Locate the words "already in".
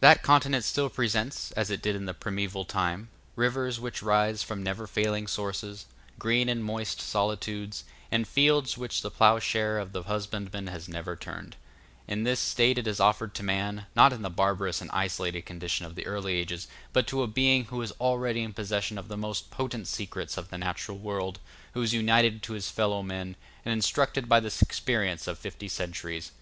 18.00-18.52